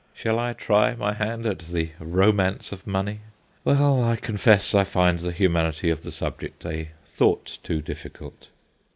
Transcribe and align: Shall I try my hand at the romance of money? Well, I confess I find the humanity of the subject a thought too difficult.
Shall 0.15 0.39
I 0.39 0.53
try 0.53 0.95
my 0.95 1.13
hand 1.13 1.45
at 1.45 1.59
the 1.59 1.91
romance 1.99 2.71
of 2.71 2.87
money? 2.87 3.19
Well, 3.63 4.03
I 4.03 4.15
confess 4.15 4.73
I 4.73 4.83
find 4.83 5.19
the 5.19 5.31
humanity 5.31 5.91
of 5.91 6.01
the 6.01 6.09
subject 6.09 6.65
a 6.65 6.89
thought 7.05 7.59
too 7.61 7.83
difficult. 7.83 8.47